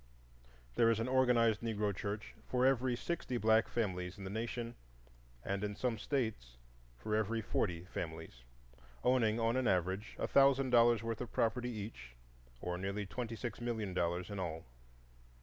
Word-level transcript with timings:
There 0.73 0.89
is 0.89 0.99
an 0.99 1.07
organized 1.07 1.61
Negro 1.61 1.95
church 1.95 2.33
for 2.47 2.65
every 2.65 2.95
sixty 2.95 3.37
black 3.37 3.67
families 3.67 4.17
in 4.17 4.23
the 4.23 4.31
nation, 4.31 4.73
and 5.45 5.63
in 5.63 5.75
some 5.75 5.99
States 5.99 6.57
for 6.97 7.15
every 7.15 7.39
forty 7.39 7.85
families, 7.85 8.43
owning, 9.03 9.39
on 9.39 9.55
an 9.55 9.67
average, 9.67 10.15
a 10.17 10.27
thousand 10.27 10.71
dollars' 10.71 11.03
worth 11.03 11.21
of 11.21 11.31
property 11.31 11.69
each, 11.69 12.15
or 12.61 12.79
nearly 12.79 13.05
twenty 13.05 13.35
six 13.35 13.61
million 13.61 13.93
dollars 13.93 14.31
in 14.31 14.39
all. 14.39 14.65